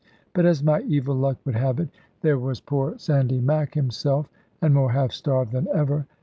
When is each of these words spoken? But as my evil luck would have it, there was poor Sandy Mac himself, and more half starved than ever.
But 0.33 0.47
as 0.47 0.63
my 0.63 0.79
evil 0.81 1.13
luck 1.13 1.37
would 1.45 1.53
have 1.53 1.79
it, 1.79 1.89
there 2.21 2.39
was 2.39 2.59
poor 2.59 2.97
Sandy 2.97 3.39
Mac 3.39 3.75
himself, 3.75 4.31
and 4.59 4.73
more 4.73 4.93
half 4.93 5.11
starved 5.11 5.51
than 5.51 5.67
ever. 5.71 6.07